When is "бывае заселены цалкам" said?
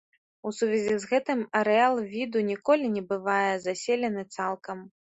3.15-4.87